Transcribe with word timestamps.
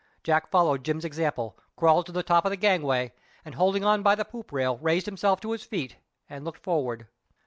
Jack 0.23 0.49
followed 0.49 0.83
Jim's 0.83 1.05
example—crawled 1.05 2.07
to 2.07 2.11
the 2.11 2.23
top 2.23 2.43
of 2.43 2.49
the 2.49 2.57
gangway, 2.57 3.13
and 3.45 3.53
holding 3.53 3.85
on 3.85 4.01
by 4.01 4.15
the 4.15 4.25
poop 4.25 4.51
rail 4.51 4.79
raised 4.79 5.05
himself 5.05 5.39
to 5.41 5.51
his 5.51 5.63
feet 5.63 5.97
and 6.27 6.43
looked 6.43 6.63
forward. 6.63 7.05